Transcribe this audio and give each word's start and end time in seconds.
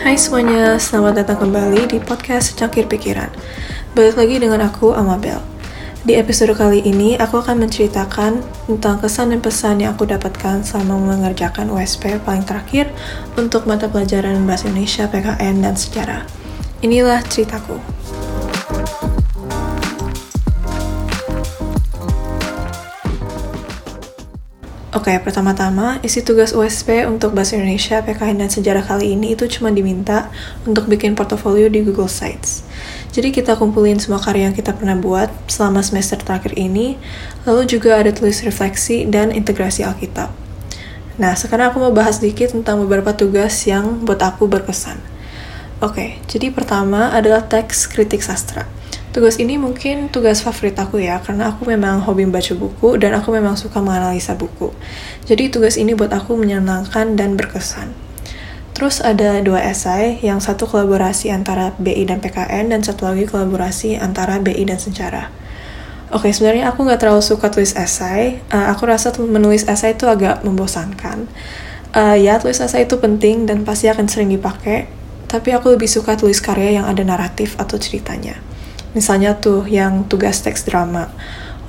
Hai 0.00 0.18
semuanya, 0.18 0.76
selamat 0.76 1.24
datang 1.24 1.48
kembali 1.48 1.86
di 1.88 1.98
podcast 2.02 2.58
Cangkir 2.58 2.84
Pikiran. 2.84 3.30
Balik 3.96 4.20
lagi 4.20 4.36
dengan 4.42 4.66
aku, 4.66 4.92
Amabel. 4.92 5.40
Di 6.00 6.16
episode 6.16 6.56
kali 6.56 6.84
ini, 6.84 7.16
aku 7.16 7.40
akan 7.40 7.64
menceritakan 7.64 8.40
tentang 8.68 8.96
kesan 9.00 9.36
dan 9.36 9.40
pesan 9.44 9.84
yang 9.84 9.92
aku 9.96 10.08
dapatkan 10.08 10.64
selama 10.66 10.96
mengerjakan 11.16 11.68
USP 11.68 12.16
paling 12.24 12.42
terakhir 12.42 12.88
untuk 13.36 13.68
mata 13.68 13.88
pelajaran 13.88 14.40
Bahasa 14.48 14.68
Indonesia, 14.68 15.08
PKN, 15.08 15.64
dan 15.64 15.76
Sejarah. 15.76 16.24
Inilah 16.80 17.20
ceritaku. 17.28 17.99
Oke, 24.90 25.14
pertama-tama, 25.22 26.02
isi 26.02 26.18
tugas 26.18 26.50
USP 26.50 27.06
untuk 27.06 27.30
Bahasa 27.30 27.54
Indonesia, 27.54 28.02
PKN, 28.02 28.42
dan 28.42 28.50
Sejarah 28.50 28.82
kali 28.82 29.14
ini 29.14 29.38
itu 29.38 29.46
cuma 29.46 29.70
diminta 29.70 30.34
untuk 30.66 30.90
bikin 30.90 31.14
portofolio 31.14 31.70
di 31.70 31.86
Google 31.86 32.10
Sites. 32.10 32.66
Jadi 33.14 33.30
kita 33.30 33.54
kumpulin 33.54 34.02
semua 34.02 34.18
karya 34.18 34.50
yang 34.50 34.56
kita 34.58 34.74
pernah 34.74 34.98
buat 34.98 35.30
selama 35.46 35.86
semester 35.86 36.18
terakhir 36.18 36.58
ini, 36.58 36.98
lalu 37.46 37.70
juga 37.70 38.02
ada 38.02 38.10
tulis 38.10 38.42
refleksi 38.42 39.06
dan 39.06 39.30
integrasi 39.30 39.86
Alkitab. 39.86 40.34
Nah, 41.22 41.38
sekarang 41.38 41.70
aku 41.70 41.86
mau 41.86 41.94
bahas 41.94 42.18
sedikit 42.18 42.50
tentang 42.50 42.82
beberapa 42.82 43.14
tugas 43.14 43.62
yang 43.70 44.02
buat 44.02 44.18
aku 44.18 44.50
berkesan. 44.50 44.98
Oke, 45.86 46.18
jadi 46.26 46.50
pertama 46.50 47.14
adalah 47.14 47.46
teks 47.46 47.86
kritik 47.86 48.26
sastra. 48.26 48.66
Tugas 49.10 49.42
ini 49.42 49.58
mungkin 49.58 50.06
tugas 50.06 50.38
favorit 50.38 50.78
aku 50.78 51.02
ya, 51.02 51.18
karena 51.18 51.50
aku 51.50 51.66
memang 51.66 51.98
hobi 52.06 52.22
membaca 52.22 52.54
buku 52.54 52.94
dan 52.94 53.10
aku 53.18 53.34
memang 53.34 53.58
suka 53.58 53.82
menganalisa 53.82 54.38
buku. 54.38 54.70
Jadi 55.26 55.50
tugas 55.50 55.74
ini 55.74 55.98
buat 55.98 56.14
aku 56.14 56.38
menyenangkan 56.38 57.18
dan 57.18 57.34
berkesan. 57.34 57.90
Terus 58.70 59.02
ada 59.02 59.42
dua 59.42 59.66
esai, 59.66 60.22
yang 60.22 60.38
satu 60.38 60.70
kolaborasi 60.70 61.26
antara 61.34 61.74
BI 61.82 62.06
dan 62.06 62.22
PKN, 62.22 62.70
dan 62.70 62.86
satu 62.86 63.10
lagi 63.10 63.26
kolaborasi 63.26 63.98
antara 63.98 64.38
BI 64.38 64.62
dan 64.62 64.78
sejarah. 64.78 65.26
Oke, 66.14 66.30
sebenarnya 66.30 66.70
aku 66.70 66.86
nggak 66.86 67.02
terlalu 67.02 67.22
suka 67.26 67.50
tulis 67.50 67.74
esai. 67.74 68.38
Uh, 68.54 68.70
aku 68.70 68.86
rasa 68.86 69.10
menulis 69.18 69.66
esai 69.66 69.98
itu 69.98 70.06
agak 70.06 70.46
membosankan. 70.46 71.26
Uh, 71.90 72.14
ya, 72.14 72.38
tulis 72.38 72.62
esai 72.62 72.86
itu 72.86 72.94
penting 73.02 73.42
dan 73.42 73.66
pasti 73.66 73.90
akan 73.90 74.06
sering 74.06 74.30
dipakai, 74.30 74.86
tapi 75.26 75.50
aku 75.50 75.74
lebih 75.74 75.90
suka 75.90 76.14
tulis 76.14 76.38
karya 76.38 76.78
yang 76.78 76.86
ada 76.86 77.02
naratif 77.02 77.58
atau 77.58 77.74
ceritanya. 77.74 78.38
Misalnya 78.90 79.38
tuh 79.38 79.70
yang 79.70 80.02
tugas 80.10 80.42
teks 80.42 80.66
drama. 80.66 81.06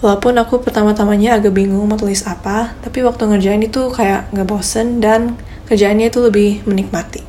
Walaupun 0.01 0.33
aku 0.41 0.57
pertama-tamanya 0.65 1.37
agak 1.37 1.53
bingung 1.53 1.85
mau 1.85 1.93
tulis 1.93 2.25
apa, 2.25 2.73
tapi 2.81 3.05
waktu 3.05 3.29
ngerjain 3.29 3.61
itu 3.61 3.93
kayak 3.93 4.33
nggak 4.33 4.49
bosen 4.49 4.97
dan 4.97 5.37
kerjaannya 5.69 6.09
itu 6.09 6.19
lebih 6.25 6.65
menikmati. 6.65 7.21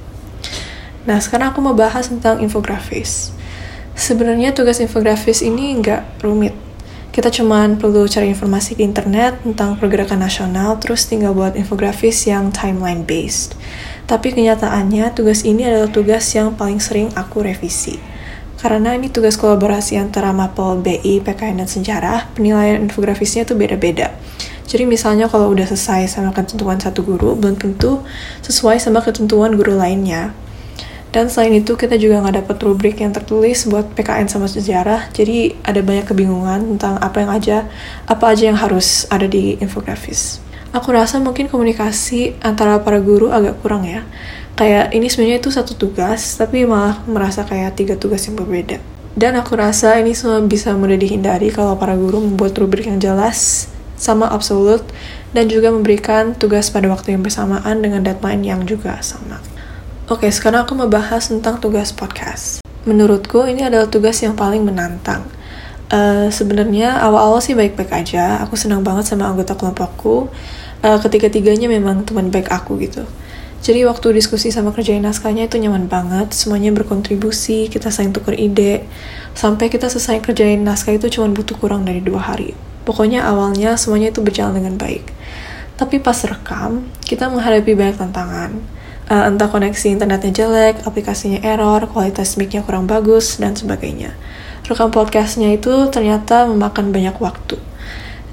Nah, 1.05 1.21
sekarang 1.21 1.53
aku 1.53 1.61
mau 1.61 1.77
bahas 1.77 2.09
tentang 2.09 2.41
infografis. 2.41 3.37
Sebenarnya 3.93 4.57
tugas 4.57 4.81
infografis 4.81 5.45
ini 5.45 5.77
nggak 5.85 6.25
rumit. 6.25 6.57
Kita 7.13 7.29
cuma 7.29 7.69
perlu 7.77 8.09
cari 8.09 8.33
informasi 8.33 8.81
di 8.81 8.89
internet 8.89 9.45
tentang 9.45 9.77
pergerakan 9.77 10.25
nasional, 10.25 10.81
terus 10.81 11.05
tinggal 11.05 11.37
buat 11.37 11.53
infografis 11.53 12.25
yang 12.25 12.49
timeline 12.49 13.05
based. 13.05 13.53
Tapi 14.09 14.33
kenyataannya, 14.33 15.13
tugas 15.13 15.45
ini 15.45 15.69
adalah 15.69 15.93
tugas 15.93 16.25
yang 16.33 16.57
paling 16.57 16.81
sering 16.81 17.13
aku 17.13 17.45
revisi 17.45 18.12
karena 18.63 18.95
ini 18.95 19.11
tugas 19.11 19.35
kolaborasi 19.35 19.99
antara 19.99 20.31
Mapel, 20.31 20.79
BI, 20.79 21.19
PKN, 21.19 21.59
dan 21.59 21.69
Sejarah, 21.69 22.31
penilaian 22.31 22.79
infografisnya 22.79 23.43
tuh 23.43 23.59
beda-beda. 23.59 24.15
Jadi 24.71 24.87
misalnya 24.87 25.27
kalau 25.27 25.51
udah 25.51 25.67
selesai 25.67 26.07
sama 26.07 26.31
ketentuan 26.31 26.79
satu 26.79 27.03
guru, 27.03 27.35
belum 27.35 27.59
tentu 27.59 28.07
sesuai 28.47 28.79
sama 28.79 29.03
ketentuan 29.03 29.59
guru 29.59 29.75
lainnya. 29.75 30.31
Dan 31.11 31.27
selain 31.29 31.59
itu 31.59 31.75
kita 31.75 31.99
juga 31.99 32.23
nggak 32.23 32.47
dapat 32.47 32.57
rubrik 32.63 32.97
yang 33.03 33.11
tertulis 33.11 33.67
buat 33.67 33.85
PKN 33.99 34.31
sama 34.31 34.47
sejarah, 34.47 35.11
jadi 35.11 35.59
ada 35.67 35.83
banyak 35.83 36.09
kebingungan 36.09 36.79
tentang 36.79 36.97
apa 37.03 37.19
yang 37.19 37.31
aja, 37.35 37.57
apa 38.09 38.33
aja 38.33 38.49
yang 38.49 38.57
harus 38.57 39.05
ada 39.11 39.27
di 39.27 39.59
infografis. 39.59 40.39
Aku 40.73 40.89
rasa 40.89 41.21
mungkin 41.21 41.53
komunikasi 41.53 42.41
antara 42.41 42.81
para 42.81 42.97
guru 42.97 43.29
agak 43.29 43.61
kurang 43.61 43.85
ya 43.85 44.09
kayak 44.57 44.93
ini 44.93 45.09
sebenarnya 45.09 45.39
itu 45.41 45.51
satu 45.53 45.73
tugas 45.77 46.37
tapi 46.37 46.69
malah 46.69 47.01
merasa 47.09 47.45
kayak 47.45 47.77
tiga 47.77 47.95
tugas 47.97 48.25
yang 48.29 48.37
berbeda 48.37 48.81
dan 49.17 49.37
aku 49.37 49.57
rasa 49.57 50.01
ini 50.01 50.17
semua 50.17 50.41
bisa 50.45 50.73
mudah 50.77 50.97
dihindari 50.97 51.53
kalau 51.53 51.77
para 51.77 51.97
guru 51.97 52.21
membuat 52.21 52.57
rubrik 52.57 52.89
yang 52.89 53.01
jelas 53.01 53.69
sama 53.97 54.29
absolut 54.29 54.85
dan 55.37 55.49
juga 55.49 55.69
memberikan 55.73 56.33
tugas 56.37 56.69
pada 56.73 56.89
waktu 56.89 57.17
yang 57.17 57.23
bersamaan 57.23 57.81
dengan 57.81 58.03
deadline 58.03 58.43
yang 58.43 58.67
juga 58.67 58.99
sama. 58.99 59.39
Oke, 60.11 60.27
sekarang 60.29 60.67
aku 60.67 60.75
mau 60.75 60.91
bahas 60.91 61.31
tentang 61.31 61.63
tugas 61.63 61.95
podcast. 61.95 62.67
Menurutku 62.83 63.47
ini 63.47 63.63
adalah 63.63 63.87
tugas 63.87 64.19
yang 64.21 64.35
paling 64.35 64.67
menantang. 64.67 65.23
Uh, 65.93 66.33
Sebenarnya 66.33 66.97
awal-awal 67.05 67.45
sih 67.45 67.53
baik-baik 67.53 67.93
aja. 67.93 68.41
Aku 68.49 68.57
senang 68.57 68.81
banget 68.81 69.13
sama 69.13 69.29
anggota 69.29 69.53
kelompokku. 69.53 70.33
Uh, 70.81 70.99
ketiga-tiganya 71.05 71.69
memang 71.69 72.09
teman 72.09 72.33
baik 72.33 72.49
aku 72.49 72.81
gitu. 72.81 73.05
Jadi 73.63 73.87
waktu 73.87 74.19
diskusi 74.19 74.51
sama 74.51 74.75
kerjain 74.75 74.99
naskahnya 74.99 75.47
itu 75.47 75.55
nyaman 75.55 75.87
banget, 75.87 76.35
semuanya 76.35 76.75
berkontribusi, 76.75 77.71
kita 77.71 77.95
saling 77.95 78.11
tuker 78.11 78.35
ide, 78.35 78.83
sampai 79.39 79.71
kita 79.71 79.87
selesai 79.87 80.19
kerjain 80.19 80.59
naskah 80.67 80.99
itu 80.99 81.07
cuma 81.07 81.31
butuh 81.31 81.55
kurang 81.55 81.87
dari 81.87 82.03
dua 82.03 82.19
hari. 82.19 82.59
Pokoknya 82.83 83.23
awalnya 83.23 83.79
semuanya 83.79 84.11
itu 84.11 84.19
berjalan 84.19 84.59
dengan 84.59 84.75
baik. 84.75 85.07
Tapi 85.79 86.03
pas 86.03 86.19
rekam, 86.27 86.91
kita 87.07 87.31
menghadapi 87.31 87.71
banyak 87.79 88.03
tantangan. 88.03 88.51
Uh, 89.07 89.31
entah 89.31 89.47
koneksi 89.47 89.95
internetnya 89.95 90.35
jelek, 90.35 90.83
aplikasinya 90.83 91.39
error, 91.47 91.87
kualitas 91.87 92.35
mic-nya 92.35 92.67
kurang 92.67 92.91
bagus, 92.91 93.39
dan 93.39 93.55
sebagainya. 93.55 94.11
Rekam 94.63 94.95
podcastnya 94.95 95.51
itu 95.51 95.91
ternyata 95.91 96.47
memakan 96.47 96.95
banyak 96.95 97.19
waktu. 97.19 97.59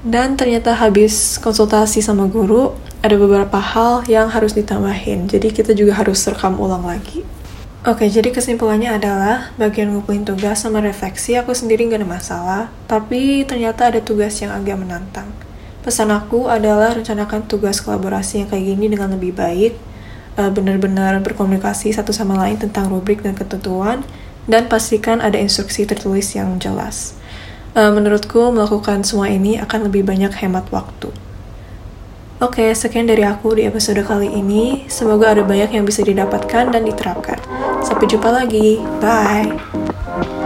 Dan 0.06 0.38
ternyata 0.38 0.78
habis 0.78 1.42
konsultasi 1.42 1.98
sama 2.00 2.30
guru, 2.30 2.70
ada 3.02 3.18
beberapa 3.18 3.58
hal 3.58 4.06
yang 4.06 4.30
harus 4.30 4.54
ditambahin. 4.54 5.26
Jadi 5.26 5.50
kita 5.50 5.74
juga 5.74 5.98
harus 5.98 6.22
rekam 6.30 6.54
ulang 6.62 6.86
lagi. 6.86 7.26
Oke, 7.82 8.06
jadi 8.06 8.30
kesimpulannya 8.30 8.94
adalah 8.94 9.50
bagian 9.56 9.90
ngumpulin 9.90 10.22
tugas 10.22 10.60
sama 10.60 10.78
refleksi 10.84 11.34
aku 11.34 11.56
sendiri 11.56 11.88
gak 11.88 12.04
ada 12.04 12.08
masalah, 12.12 12.62
tapi 12.84 13.42
ternyata 13.48 13.88
ada 13.88 14.04
tugas 14.04 14.36
yang 14.38 14.52
agak 14.52 14.76
menantang. 14.76 15.32
Pesan 15.80 16.12
aku 16.12 16.46
adalah 16.46 16.92
rencanakan 16.92 17.48
tugas 17.48 17.80
kolaborasi 17.80 18.44
yang 18.44 18.48
kayak 18.52 18.76
gini 18.76 18.86
dengan 18.92 19.16
lebih 19.16 19.32
baik, 19.32 19.72
eh, 20.36 20.50
benar-benar 20.52 21.24
berkomunikasi 21.24 21.90
satu 21.96 22.12
sama 22.12 22.36
lain 22.36 22.60
tentang 22.60 22.92
rubrik 22.92 23.24
dan 23.24 23.32
ketentuan, 23.32 24.04
dan 24.50 24.66
pastikan 24.66 25.22
ada 25.22 25.38
instruksi 25.38 25.86
tertulis 25.86 26.34
yang 26.34 26.58
jelas. 26.58 27.14
Eh, 27.78 27.86
menurutku, 27.86 28.50
melakukan 28.50 29.06
semua 29.06 29.30
ini 29.30 29.54
akan 29.62 29.86
lebih 29.86 30.02
banyak 30.02 30.34
hemat 30.42 30.66
waktu. 30.74 31.14
Oke, 32.40 32.72
sekian 32.72 33.06
dari 33.06 33.22
aku 33.22 33.54
di 33.54 33.68
episode 33.68 34.00
kali 34.02 34.26
ini. 34.26 34.88
Semoga 34.90 35.36
ada 35.36 35.44
banyak 35.46 35.76
yang 35.76 35.84
bisa 35.86 36.02
didapatkan 36.02 36.72
dan 36.72 36.82
diterapkan. 36.82 37.38
Sampai 37.84 38.10
jumpa 38.10 38.32
lagi. 38.32 38.82
Bye. 38.98 40.39